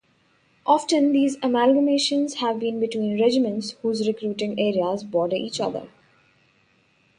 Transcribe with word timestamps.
Often, 0.65 1.11
these 1.11 1.37
amalgamations 1.41 2.37
have 2.37 2.59
been 2.59 2.79
between 2.79 3.21
regiments 3.21 3.75
whose 3.83 4.07
recruiting 4.07 4.59
areas 4.59 5.03
border 5.03 5.35
each 5.35 5.59
other. 5.61 5.89